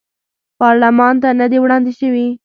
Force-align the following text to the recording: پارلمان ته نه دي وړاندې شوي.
پارلمان 0.59 1.13
ته 1.21 1.29
نه 1.39 1.45
دي 1.51 1.57
وړاندې 1.61 1.91
شوي. 1.99 2.27